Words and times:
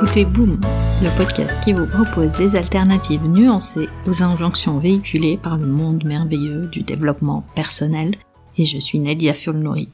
écoutez 0.00 0.24
Boom, 0.24 0.60
le 1.02 1.16
podcast 1.18 1.52
qui 1.64 1.72
vous 1.72 1.86
propose 1.86 2.30
des 2.38 2.56
alternatives 2.56 3.26
nuancées 3.26 3.88
aux 4.06 4.22
injonctions 4.22 4.78
véhiculées 4.78 5.40
par 5.42 5.58
le 5.58 5.66
monde 5.66 6.04
merveilleux 6.04 6.68
du 6.68 6.82
développement 6.82 7.44
personnel. 7.56 8.14
Et 8.56 8.64
je 8.64 8.78
suis 8.78 9.00
Nadia 9.00 9.34
Fulnori. 9.34 9.88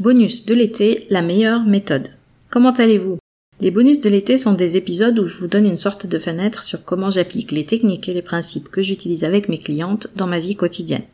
Bonus 0.00 0.44
de 0.44 0.54
l'été, 0.54 1.06
la 1.08 1.22
meilleure 1.22 1.64
méthode. 1.66 2.08
Comment 2.50 2.72
allez-vous? 2.72 3.18
Les 3.60 3.70
bonus 3.70 4.00
de 4.00 4.10
l'été 4.10 4.38
sont 4.38 4.54
des 4.54 4.76
épisodes 4.76 5.20
où 5.20 5.28
je 5.28 5.38
vous 5.38 5.46
donne 5.46 5.66
une 5.66 5.76
sorte 5.76 6.08
de 6.08 6.18
fenêtre 6.18 6.64
sur 6.64 6.82
comment 6.82 7.10
j'applique 7.10 7.52
les 7.52 7.64
techniques 7.64 8.08
et 8.08 8.14
les 8.14 8.22
principes 8.22 8.70
que 8.70 8.82
j'utilise 8.82 9.22
avec 9.22 9.48
mes 9.48 9.58
clientes 9.58 10.08
dans 10.16 10.26
ma 10.26 10.40
vie 10.40 10.56
quotidienne. 10.56 11.04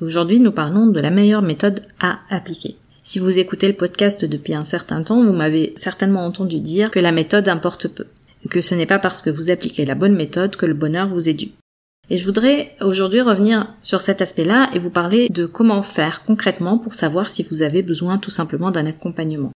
Et 0.00 0.04
aujourd'hui, 0.04 0.40
nous 0.40 0.52
parlons 0.52 0.86
de 0.86 1.00
la 1.00 1.10
meilleure 1.10 1.42
méthode 1.42 1.82
à 2.00 2.20
appliquer. 2.30 2.76
Si 3.04 3.18
vous 3.18 3.36
écoutez 3.36 3.66
le 3.66 3.74
podcast 3.74 4.24
depuis 4.24 4.54
un 4.54 4.62
certain 4.62 5.02
temps, 5.02 5.24
vous 5.24 5.32
m'avez 5.32 5.72
certainement 5.74 6.24
entendu 6.24 6.60
dire 6.60 6.90
que 6.92 7.00
la 7.00 7.10
méthode 7.10 7.48
importe 7.48 7.88
peu, 7.88 8.06
et 8.44 8.48
que 8.48 8.60
ce 8.60 8.76
n'est 8.76 8.86
pas 8.86 9.00
parce 9.00 9.22
que 9.22 9.30
vous 9.30 9.50
appliquez 9.50 9.84
la 9.84 9.96
bonne 9.96 10.14
méthode 10.14 10.54
que 10.54 10.66
le 10.66 10.74
bonheur 10.74 11.08
vous 11.08 11.28
est 11.28 11.34
dû. 11.34 11.50
Et 12.10 12.16
je 12.16 12.24
voudrais 12.24 12.76
aujourd'hui 12.80 13.20
revenir 13.20 13.74
sur 13.82 14.02
cet 14.02 14.22
aspect-là 14.22 14.70
et 14.72 14.78
vous 14.78 14.90
parler 14.90 15.28
de 15.30 15.46
comment 15.46 15.82
faire 15.82 16.24
concrètement 16.24 16.78
pour 16.78 16.94
savoir 16.94 17.28
si 17.28 17.42
vous 17.42 17.62
avez 17.62 17.82
besoin 17.82 18.18
tout 18.18 18.30
simplement 18.30 18.70
d'un 18.70 18.86
accompagnement. 18.86 19.50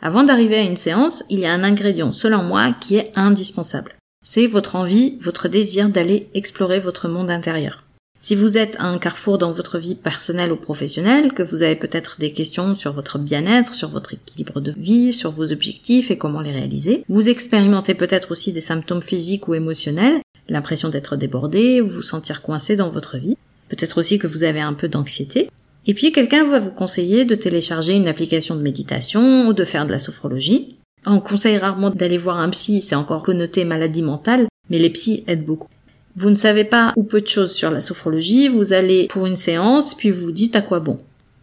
Avant 0.00 0.22
d'arriver 0.22 0.58
à 0.58 0.62
une 0.62 0.76
séance, 0.76 1.24
il 1.30 1.40
y 1.40 1.46
a 1.46 1.52
un 1.52 1.64
ingrédient, 1.64 2.12
selon 2.12 2.44
moi, 2.44 2.74
qui 2.80 2.96
est 2.96 3.10
indispensable. 3.16 3.96
C'est 4.24 4.46
votre 4.46 4.76
envie, 4.76 5.18
votre 5.20 5.48
désir 5.48 5.88
d'aller 5.88 6.28
explorer 6.34 6.78
votre 6.78 7.08
monde 7.08 7.30
intérieur. 7.30 7.83
Si 8.24 8.34
vous 8.34 8.56
êtes 8.56 8.78
un 8.78 8.96
carrefour 8.96 9.36
dans 9.36 9.52
votre 9.52 9.76
vie 9.76 9.96
personnelle 9.96 10.50
ou 10.50 10.56
professionnelle, 10.56 11.34
que 11.34 11.42
vous 11.42 11.60
avez 11.60 11.76
peut-être 11.76 12.16
des 12.18 12.32
questions 12.32 12.74
sur 12.74 12.94
votre 12.94 13.18
bien-être, 13.18 13.74
sur 13.74 13.90
votre 13.90 14.14
équilibre 14.14 14.62
de 14.62 14.72
vie, 14.78 15.12
sur 15.12 15.30
vos 15.30 15.52
objectifs 15.52 16.10
et 16.10 16.16
comment 16.16 16.40
les 16.40 16.52
réaliser, 16.52 17.04
vous 17.10 17.28
expérimentez 17.28 17.92
peut-être 17.92 18.30
aussi 18.30 18.54
des 18.54 18.62
symptômes 18.62 19.02
physiques 19.02 19.46
ou 19.46 19.52
émotionnels, 19.52 20.22
l'impression 20.48 20.88
d'être 20.88 21.16
débordé, 21.16 21.82
ou 21.82 21.86
vous 21.86 22.00
sentir 22.00 22.40
coincé 22.40 22.76
dans 22.76 22.88
votre 22.88 23.18
vie, 23.18 23.36
peut-être 23.68 23.98
aussi 23.98 24.18
que 24.18 24.26
vous 24.26 24.42
avez 24.42 24.62
un 24.62 24.72
peu 24.72 24.88
d'anxiété, 24.88 25.50
et 25.86 25.92
puis 25.92 26.10
quelqu'un 26.10 26.48
va 26.48 26.60
vous 26.60 26.70
conseiller 26.70 27.26
de 27.26 27.34
télécharger 27.34 27.92
une 27.92 28.08
application 28.08 28.56
de 28.56 28.62
méditation 28.62 29.48
ou 29.48 29.52
de 29.52 29.64
faire 29.64 29.84
de 29.84 29.92
la 29.92 29.98
sophrologie. 29.98 30.78
On 31.04 31.20
conseille 31.20 31.58
rarement 31.58 31.90
d'aller 31.90 32.16
voir 32.16 32.38
un 32.38 32.48
psy, 32.48 32.80
c'est 32.80 32.94
encore 32.94 33.22
connoté 33.22 33.66
maladie 33.66 34.00
mentale, 34.00 34.46
mais 34.70 34.78
les 34.78 34.88
psys 34.88 35.24
aident 35.26 35.44
beaucoup. 35.44 35.68
Vous 36.16 36.30
ne 36.30 36.36
savez 36.36 36.64
pas 36.64 36.92
ou 36.96 37.02
peu 37.02 37.20
de 37.20 37.26
choses 37.26 37.52
sur 37.52 37.70
la 37.70 37.80
sophrologie, 37.80 38.48
vous 38.48 38.72
allez 38.72 39.08
pour 39.08 39.26
une 39.26 39.34
séance, 39.34 39.94
puis 39.94 40.10
vous 40.10 40.26
vous 40.26 40.32
dites 40.32 40.54
à 40.54 40.62
quoi 40.62 40.78
bon. 40.78 40.96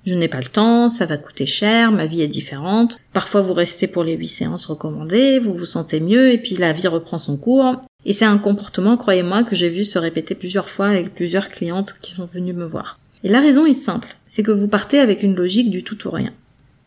Je 0.05 0.15
n'ai 0.15 0.27
pas 0.27 0.39
le 0.39 0.45
temps, 0.45 0.89
ça 0.89 1.05
va 1.05 1.17
coûter 1.17 1.45
cher, 1.45 1.91
ma 1.91 2.05
vie 2.05 2.21
est 2.21 2.27
différente. 2.27 2.97
Parfois 3.13 3.41
vous 3.41 3.53
restez 3.53 3.87
pour 3.87 4.03
les 4.03 4.15
huit 4.15 4.27
séances 4.27 4.65
recommandées, 4.65 5.39
vous 5.39 5.53
vous 5.53 5.65
sentez 5.65 5.99
mieux 5.99 6.31
et 6.31 6.37
puis 6.37 6.55
la 6.55 6.73
vie 6.73 6.87
reprend 6.87 7.19
son 7.19 7.37
cours. 7.37 7.81
Et 8.05 8.13
c'est 8.13 8.25
un 8.25 8.39
comportement, 8.39 8.97
croyez-moi, 8.97 9.43
que 9.43 9.55
j'ai 9.55 9.69
vu 9.69 9.85
se 9.85 9.99
répéter 9.99 10.33
plusieurs 10.33 10.69
fois 10.69 10.87
avec 10.87 11.13
plusieurs 11.13 11.49
clientes 11.49 11.95
qui 12.01 12.13
sont 12.13 12.25
venues 12.25 12.53
me 12.53 12.65
voir. 12.65 12.97
Et 13.23 13.29
la 13.29 13.41
raison 13.41 13.65
est 13.65 13.73
simple, 13.73 14.15
c'est 14.25 14.41
que 14.41 14.51
vous 14.51 14.67
partez 14.67 14.99
avec 14.99 15.21
une 15.21 15.35
logique 15.35 15.69
du 15.69 15.83
tout 15.83 16.07
ou 16.07 16.11
rien. 16.11 16.31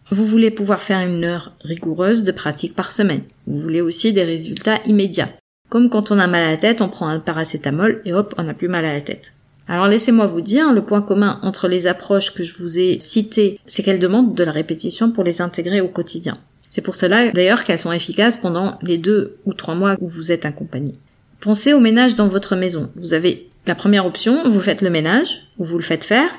Vous 0.06 0.26
voulez 0.26 0.50
pouvoir 0.50 0.82
faire 0.82 1.06
une 1.06 1.24
heure 1.24 1.52
rigoureuse 1.60 2.24
de 2.24 2.32
pratique 2.32 2.74
par 2.74 2.90
semaine. 2.90 3.22
Vous 3.46 3.60
voulez 3.60 3.80
aussi 3.80 4.12
des 4.12 4.24
résultats 4.24 4.80
immédiats. 4.86 5.30
Comme 5.74 5.90
quand 5.90 6.12
on 6.12 6.20
a 6.20 6.28
mal 6.28 6.44
à 6.44 6.50
la 6.52 6.56
tête, 6.56 6.82
on 6.82 6.88
prend 6.88 7.08
un 7.08 7.18
paracétamol 7.18 8.00
et 8.04 8.12
hop, 8.12 8.32
on 8.38 8.44
n'a 8.44 8.54
plus 8.54 8.68
mal 8.68 8.84
à 8.84 8.92
la 8.92 9.00
tête. 9.00 9.32
Alors 9.66 9.88
laissez-moi 9.88 10.28
vous 10.28 10.40
dire, 10.40 10.72
le 10.72 10.84
point 10.84 11.02
commun 11.02 11.40
entre 11.42 11.66
les 11.66 11.88
approches 11.88 12.32
que 12.32 12.44
je 12.44 12.56
vous 12.56 12.78
ai 12.78 13.00
citées, 13.00 13.58
c'est 13.66 13.82
qu'elles 13.82 13.98
demandent 13.98 14.36
de 14.36 14.44
la 14.44 14.52
répétition 14.52 15.10
pour 15.10 15.24
les 15.24 15.42
intégrer 15.42 15.80
au 15.80 15.88
quotidien. 15.88 16.38
C'est 16.68 16.80
pour 16.80 16.94
cela 16.94 17.32
d'ailleurs 17.32 17.64
qu'elles 17.64 17.80
sont 17.80 17.90
efficaces 17.90 18.36
pendant 18.36 18.78
les 18.82 18.98
deux 18.98 19.38
ou 19.46 19.52
trois 19.52 19.74
mois 19.74 19.96
où 20.00 20.06
vous 20.06 20.30
êtes 20.30 20.46
accompagné. 20.46 20.94
Pensez 21.40 21.72
au 21.72 21.80
ménage 21.80 22.14
dans 22.14 22.28
votre 22.28 22.54
maison. 22.54 22.90
Vous 22.94 23.12
avez 23.12 23.48
la 23.66 23.74
première 23.74 24.06
option, 24.06 24.48
vous 24.48 24.60
faites 24.60 24.80
le 24.80 24.90
ménage, 24.90 25.42
ou 25.58 25.64
vous 25.64 25.78
le 25.78 25.82
faites 25.82 26.04
faire, 26.04 26.30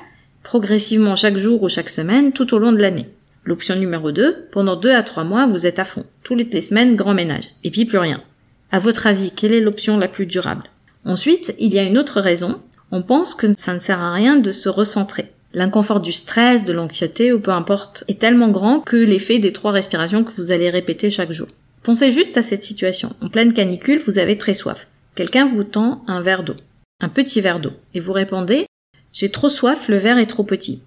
progressivement 0.44 1.14
chaque 1.14 1.36
jour 1.36 1.62
ou 1.62 1.68
chaque 1.68 1.90
semaine 1.90 2.32
tout 2.32 2.54
au 2.54 2.58
long 2.58 2.72
de 2.72 2.80
l'année. 2.80 3.10
L'option 3.44 3.76
numéro 3.76 4.12
2, 4.12 4.48
pendant 4.50 4.76
deux 4.76 4.94
à 4.94 5.02
trois 5.02 5.24
mois, 5.24 5.44
vous 5.44 5.66
êtes 5.66 5.78
à 5.78 5.84
fond. 5.84 6.06
Toutes 6.22 6.54
les 6.54 6.60
semaines, 6.62 6.96
grand 6.96 7.12
ménage. 7.12 7.50
Et 7.64 7.70
puis 7.70 7.84
plus 7.84 7.98
rien. 7.98 8.22
À 8.72 8.78
votre 8.78 9.06
avis, 9.06 9.30
quelle 9.30 9.52
est 9.52 9.60
l'option 9.60 9.96
la 9.96 10.08
plus 10.08 10.26
durable? 10.26 10.64
Ensuite, 11.04 11.54
il 11.58 11.72
y 11.72 11.78
a 11.78 11.84
une 11.84 11.98
autre 11.98 12.20
raison. 12.20 12.60
On 12.90 13.02
pense 13.02 13.34
que 13.34 13.46
ça 13.56 13.74
ne 13.74 13.78
sert 13.78 14.00
à 14.00 14.12
rien 14.12 14.36
de 14.36 14.50
se 14.50 14.68
recentrer. 14.68 15.30
L'inconfort 15.52 16.00
du 16.00 16.12
stress, 16.12 16.64
de 16.64 16.72
l'anxiété 16.72 17.32
ou 17.32 17.40
peu 17.40 17.52
importe 17.52 18.04
est 18.08 18.18
tellement 18.18 18.48
grand 18.50 18.80
que 18.80 18.96
l'effet 18.96 19.38
des 19.38 19.52
trois 19.52 19.72
respirations 19.72 20.24
que 20.24 20.32
vous 20.36 20.50
allez 20.50 20.68
répéter 20.68 21.10
chaque 21.10 21.32
jour. 21.32 21.48
Pensez 21.82 22.10
juste 22.10 22.36
à 22.36 22.42
cette 22.42 22.64
situation. 22.64 23.14
En 23.22 23.28
pleine 23.28 23.54
canicule, 23.54 24.02
vous 24.04 24.18
avez 24.18 24.36
très 24.36 24.54
soif. 24.54 24.88
Quelqu'un 25.14 25.46
vous 25.46 25.64
tend 25.64 26.04
un 26.08 26.20
verre 26.20 26.42
d'eau. 26.42 26.56
Un 27.00 27.08
petit 27.08 27.40
verre 27.40 27.60
d'eau. 27.60 27.72
Et 27.94 28.00
vous 28.00 28.12
répondez 28.12 28.66
J'ai 29.12 29.30
trop 29.30 29.48
soif, 29.48 29.88
le 29.88 29.96
verre 29.96 30.18
est 30.18 30.26
trop 30.26 30.42
petit. 30.42 30.82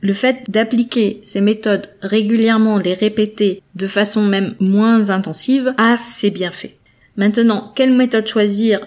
Le 0.00 0.12
fait 0.12 0.44
d'appliquer 0.48 1.20
ces 1.22 1.40
méthodes 1.40 1.88
régulièrement, 2.00 2.78
les 2.78 2.94
répéter 2.94 3.62
de 3.74 3.86
façon 3.86 4.22
même 4.22 4.54
moins 4.60 5.10
intensive, 5.10 5.74
a 5.76 5.96
ses 5.96 6.30
bienfaits. 6.30 6.74
Maintenant, 7.16 7.72
quelle 7.76 7.92
méthode 7.92 8.26
choisir 8.26 8.86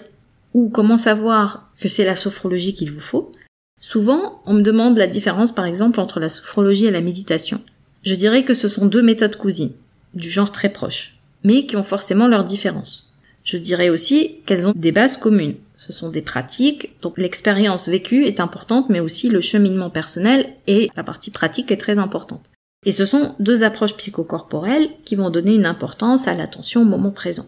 ou 0.54 0.68
comment 0.68 0.96
savoir 0.96 1.70
que 1.80 1.88
c'est 1.88 2.04
la 2.04 2.16
sophrologie 2.16 2.74
qu'il 2.74 2.90
vous 2.90 3.00
faut? 3.00 3.32
Souvent, 3.80 4.42
on 4.44 4.54
me 4.54 4.62
demande 4.62 4.98
la 4.98 5.06
différence 5.06 5.52
par 5.52 5.64
exemple 5.64 6.00
entre 6.00 6.20
la 6.20 6.28
sophrologie 6.28 6.86
et 6.86 6.90
la 6.90 7.00
méditation. 7.00 7.60
Je 8.02 8.14
dirais 8.14 8.44
que 8.44 8.54
ce 8.54 8.68
sont 8.68 8.86
deux 8.86 9.02
méthodes 9.02 9.36
cousines, 9.36 9.72
du 10.14 10.30
genre 10.30 10.52
très 10.52 10.68
proche, 10.68 11.16
mais 11.44 11.66
qui 11.66 11.76
ont 11.76 11.82
forcément 11.82 12.28
leurs 12.28 12.44
différences. 12.44 13.14
Je 13.44 13.56
dirais 13.56 13.88
aussi 13.88 14.36
qu'elles 14.44 14.68
ont 14.68 14.74
des 14.76 14.92
bases 14.92 15.16
communes. 15.16 15.56
Ce 15.74 15.92
sont 15.92 16.10
des 16.10 16.20
pratiques, 16.20 17.00
donc 17.00 17.16
l'expérience 17.16 17.88
vécue 17.88 18.26
est 18.26 18.40
importante, 18.40 18.90
mais 18.90 19.00
aussi 19.00 19.30
le 19.30 19.40
cheminement 19.40 19.90
personnel 19.90 20.50
et 20.66 20.90
la 20.96 21.04
partie 21.04 21.30
pratique 21.30 21.70
est 21.70 21.78
très 21.78 21.98
importante. 21.98 22.50
Et 22.84 22.92
ce 22.92 23.06
sont 23.06 23.34
deux 23.40 23.62
approches 23.62 23.96
psychocorporelles 23.96 24.90
qui 25.04 25.16
vont 25.16 25.30
donner 25.30 25.54
une 25.54 25.66
importance 25.66 26.28
à 26.28 26.34
l'attention 26.34 26.82
au 26.82 26.84
moment 26.84 27.10
présent. 27.10 27.46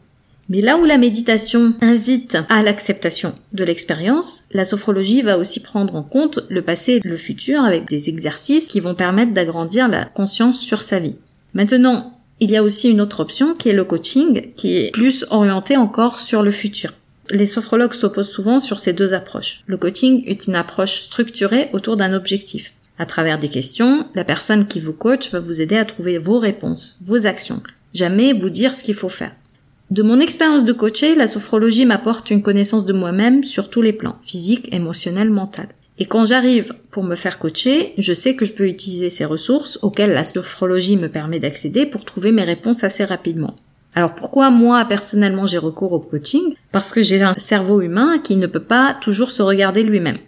Mais 0.50 0.60
là 0.60 0.76
où 0.78 0.84
la 0.84 0.98
méditation 0.98 1.74
invite 1.80 2.36
à 2.48 2.64
l'acceptation 2.64 3.34
de 3.52 3.62
l'expérience, 3.62 4.48
la 4.50 4.64
sophrologie 4.64 5.22
va 5.22 5.38
aussi 5.38 5.60
prendre 5.60 5.94
en 5.94 6.02
compte 6.02 6.40
le 6.48 6.62
passé 6.62 6.94
et 6.94 7.08
le 7.08 7.16
futur 7.16 7.62
avec 7.62 7.88
des 7.88 8.08
exercices 8.08 8.66
qui 8.66 8.80
vont 8.80 8.96
permettre 8.96 9.32
d'agrandir 9.32 9.88
la 9.88 10.06
conscience 10.06 10.58
sur 10.58 10.82
sa 10.82 10.98
vie. 10.98 11.14
Maintenant, 11.54 12.18
il 12.40 12.50
y 12.50 12.56
a 12.56 12.64
aussi 12.64 12.90
une 12.90 13.00
autre 13.00 13.20
option 13.20 13.54
qui 13.54 13.68
est 13.68 13.74
le 13.74 13.84
coaching, 13.84 14.52
qui 14.56 14.76
est 14.76 14.90
plus 14.90 15.24
orienté 15.30 15.76
encore 15.76 16.18
sur 16.18 16.42
le 16.42 16.50
futur. 16.50 16.94
Les 17.30 17.46
sophrologues 17.46 17.94
s'opposent 17.94 18.32
souvent 18.32 18.58
sur 18.58 18.80
ces 18.80 18.92
deux 18.92 19.14
approches. 19.14 19.62
Le 19.66 19.76
coaching 19.76 20.24
est 20.26 20.48
une 20.48 20.56
approche 20.56 21.02
structurée 21.02 21.70
autour 21.72 21.96
d'un 21.96 22.12
objectif. 22.12 22.72
À 22.98 23.06
travers 23.06 23.38
des 23.38 23.48
questions, 23.48 24.04
la 24.16 24.24
personne 24.24 24.66
qui 24.66 24.80
vous 24.80 24.94
coach 24.94 25.30
va 25.30 25.38
vous 25.38 25.60
aider 25.60 25.76
à 25.76 25.84
trouver 25.84 26.18
vos 26.18 26.40
réponses, 26.40 26.98
vos 27.02 27.28
actions. 27.28 27.62
Jamais 27.94 28.32
vous 28.32 28.50
dire 28.50 28.74
ce 28.74 28.82
qu'il 28.82 28.94
faut 28.94 29.08
faire. 29.08 29.30
De 29.90 30.04
mon 30.04 30.20
expérience 30.20 30.64
de 30.64 30.72
coacher, 30.72 31.16
la 31.16 31.26
sophrologie 31.26 31.84
m'apporte 31.84 32.30
une 32.30 32.42
connaissance 32.42 32.86
de 32.86 32.92
moi-même 32.92 33.42
sur 33.42 33.70
tous 33.70 33.82
les 33.82 33.92
plans, 33.92 34.14
physique, 34.22 34.72
émotionnel, 34.72 35.30
mental. 35.30 35.66
Et 35.98 36.06
quand 36.06 36.26
j'arrive 36.26 36.74
pour 36.92 37.02
me 37.02 37.16
faire 37.16 37.40
coacher, 37.40 37.94
je 37.98 38.14
sais 38.14 38.36
que 38.36 38.44
je 38.44 38.52
peux 38.52 38.68
utiliser 38.68 39.10
ces 39.10 39.24
ressources 39.24 39.80
auxquelles 39.82 40.12
la 40.12 40.22
sophrologie 40.22 40.96
me 40.96 41.08
permet 41.08 41.40
d'accéder 41.40 41.86
pour 41.86 42.04
trouver 42.04 42.30
mes 42.30 42.44
réponses 42.44 42.84
assez 42.84 43.04
rapidement. 43.04 43.56
Alors 43.96 44.14
pourquoi 44.14 44.52
moi 44.52 44.84
personnellement 44.84 45.46
j'ai 45.46 45.58
recours 45.58 45.92
au 45.92 45.98
coaching? 45.98 46.54
Parce 46.70 46.92
que 46.92 47.02
j'ai 47.02 47.20
un 47.20 47.34
cerveau 47.34 47.80
humain 47.80 48.20
qui 48.20 48.36
ne 48.36 48.46
peut 48.46 48.62
pas 48.62 48.96
toujours 49.00 49.32
se 49.32 49.42
regarder 49.42 49.82
lui-même. 49.82 50.18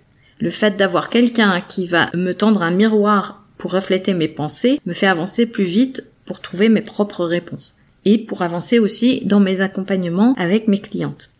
Le 0.41 0.51
fait 0.51 0.77
d'avoir 0.77 1.09
quelqu'un 1.09 1.61
qui 1.61 1.87
va 1.87 2.11
me 2.15 2.35
tendre 2.35 2.63
un 2.63 2.73
miroir 2.73 3.45
pour 3.59 3.71
refléter 3.71 4.13
mes 4.13 4.27
pensées 4.27 4.81
me 4.87 4.93
fait 4.93 5.07
avancer 5.07 5.47
plus 5.47 5.67
vite 5.67 6.03
pour 6.27 6.41
trouver 6.41 6.69
mes 6.69 6.83
propres 6.83 7.25
réponses 7.25 7.77
et 8.05 8.19
pour 8.19 8.43
avancer 8.43 8.79
aussi 8.79 9.23
dans 9.25 9.41
mes 9.41 9.61
accompagnements 9.61 10.35
avec 10.37 10.69
mes 10.69 10.81
clientes. 10.81 11.31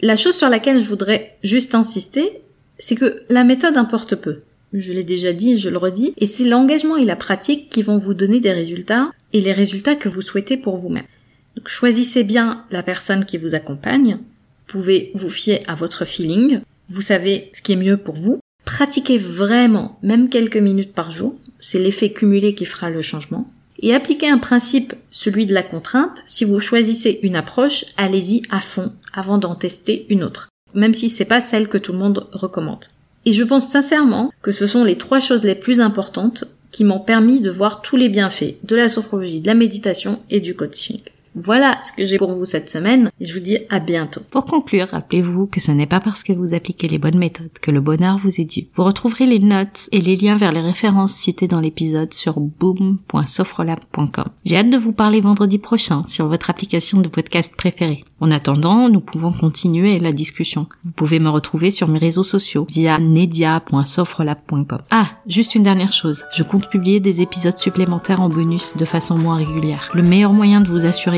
La 0.00 0.16
chose 0.16 0.36
sur 0.36 0.48
laquelle 0.48 0.78
je 0.78 0.88
voudrais 0.88 1.36
juste 1.42 1.74
insister, 1.74 2.40
c'est 2.78 2.94
que 2.94 3.22
la 3.28 3.44
méthode 3.44 3.76
importe 3.76 4.14
peu. 4.14 4.42
Je 4.72 4.92
l'ai 4.92 5.04
déjà 5.04 5.32
dit, 5.32 5.56
je 5.56 5.70
le 5.70 5.78
redis, 5.78 6.12
et 6.18 6.26
c'est 6.26 6.44
l'engagement 6.44 6.96
et 6.96 7.04
la 7.04 7.16
pratique 7.16 7.68
qui 7.70 7.82
vont 7.82 7.98
vous 7.98 8.14
donner 8.14 8.38
des 8.38 8.52
résultats 8.52 9.10
et 9.32 9.40
les 9.40 9.52
résultats 9.52 9.96
que 9.96 10.08
vous 10.08 10.22
souhaitez 10.22 10.56
pour 10.56 10.76
vous-même. 10.76 11.06
Donc 11.56 11.68
choisissez 11.68 12.22
bien 12.22 12.64
la 12.70 12.82
personne 12.82 13.24
qui 13.24 13.38
vous 13.38 13.54
accompagne, 13.54 14.18
vous 14.18 14.72
pouvez 14.78 15.10
vous 15.14 15.30
fier 15.30 15.62
à 15.66 15.74
votre 15.74 16.04
feeling, 16.04 16.60
vous 16.88 17.00
savez 17.00 17.50
ce 17.52 17.62
qui 17.62 17.72
est 17.72 17.76
mieux 17.76 17.96
pour 17.96 18.14
vous, 18.14 18.38
pratiquez 18.64 19.18
vraiment, 19.18 19.98
même 20.02 20.28
quelques 20.28 20.58
minutes 20.58 20.92
par 20.92 21.10
jour, 21.10 21.34
c'est 21.58 21.78
l'effet 21.78 22.12
cumulé 22.12 22.54
qui 22.54 22.66
fera 22.66 22.90
le 22.90 23.02
changement, 23.02 23.50
et 23.80 23.94
appliquez 23.94 24.28
un 24.28 24.38
principe, 24.38 24.94
celui 25.10 25.46
de 25.46 25.54
la 25.54 25.62
contrainte. 25.62 26.22
Si 26.26 26.44
vous 26.44 26.60
choisissez 26.60 27.20
une 27.22 27.36
approche, 27.36 27.84
allez-y 27.96 28.42
à 28.50 28.60
fond 28.60 28.92
avant 29.12 29.38
d'en 29.38 29.54
tester 29.54 30.06
une 30.08 30.24
autre, 30.24 30.48
même 30.74 30.94
si 30.94 31.08
c'est 31.08 31.24
pas 31.24 31.40
celle 31.40 31.68
que 31.68 31.78
tout 31.78 31.92
le 31.92 31.98
monde 31.98 32.26
recommande. 32.32 32.86
Et 33.24 33.32
je 33.32 33.44
pense 33.44 33.68
sincèrement 33.68 34.32
que 34.42 34.52
ce 34.52 34.66
sont 34.66 34.84
les 34.84 34.96
trois 34.96 35.20
choses 35.20 35.42
les 35.42 35.54
plus 35.54 35.80
importantes 35.80 36.44
qui 36.70 36.84
m'ont 36.84 37.00
permis 37.00 37.40
de 37.40 37.50
voir 37.50 37.82
tous 37.82 37.96
les 37.96 38.08
bienfaits 38.08 38.56
de 38.62 38.76
la 38.76 38.88
sophrologie, 38.88 39.40
de 39.40 39.46
la 39.46 39.54
méditation 39.54 40.20
et 40.30 40.40
du 40.40 40.54
coaching. 40.54 41.00
Voilà 41.34 41.80
ce 41.82 41.92
que 41.92 42.04
j'ai 42.04 42.18
pour 42.18 42.32
vous 42.32 42.44
cette 42.44 42.70
semaine 42.70 43.10
je 43.20 43.32
vous 43.32 43.40
dis 43.40 43.58
à 43.68 43.80
bientôt. 43.80 44.20
Pour 44.30 44.44
conclure, 44.44 44.88
rappelez-vous 44.90 45.46
que 45.46 45.60
ce 45.60 45.70
n'est 45.70 45.86
pas 45.86 46.00
parce 46.00 46.22
que 46.22 46.32
vous 46.32 46.54
appliquez 46.54 46.88
les 46.88 46.98
bonnes 46.98 47.18
méthodes 47.18 47.58
que 47.60 47.70
le 47.70 47.80
bonheur 47.80 48.18
vous 48.18 48.40
est 48.40 48.44
dû. 48.44 48.68
Vous 48.74 48.84
retrouverez 48.84 49.26
les 49.26 49.38
notes 49.38 49.88
et 49.92 50.00
les 50.00 50.16
liens 50.16 50.36
vers 50.36 50.52
les 50.52 50.60
références 50.60 51.14
citées 51.14 51.48
dans 51.48 51.60
l'épisode 51.60 52.14
sur 52.14 52.40
boom.sofrelab.com. 52.40 54.28
J'ai 54.44 54.56
hâte 54.56 54.70
de 54.70 54.76
vous 54.76 54.92
parler 54.92 55.20
vendredi 55.20 55.58
prochain 55.58 56.00
sur 56.06 56.28
votre 56.28 56.50
application 56.50 57.00
de 57.00 57.08
podcast 57.08 57.54
préférée. 57.56 58.04
En 58.20 58.30
attendant, 58.30 58.88
nous 58.88 59.00
pouvons 59.00 59.32
continuer 59.32 59.98
la 59.98 60.12
discussion. 60.12 60.66
Vous 60.84 60.90
pouvez 60.90 61.20
me 61.20 61.28
retrouver 61.28 61.70
sur 61.70 61.88
mes 61.88 61.98
réseaux 61.98 62.24
sociaux 62.24 62.66
via 62.68 62.98
nedia.sofrelab.com. 62.98 64.80
Ah, 64.90 65.06
juste 65.26 65.54
une 65.54 65.62
dernière 65.62 65.92
chose. 65.92 66.24
Je 66.34 66.42
compte 66.42 66.68
publier 66.68 67.00
des 67.00 67.22
épisodes 67.22 67.56
supplémentaires 67.56 68.20
en 68.20 68.28
bonus 68.28 68.76
de 68.76 68.84
façon 68.84 69.16
moins 69.16 69.36
régulière. 69.36 69.90
Le 69.94 70.02
meilleur 70.02 70.32
moyen 70.32 70.60
de 70.60 70.68
vous 70.68 70.84
assurer 70.84 71.17